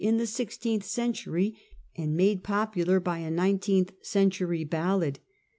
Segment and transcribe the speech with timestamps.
[0.03, 1.55] in the sixteenth century,
[1.95, 5.19] and made popular by a nineteenth century ballad.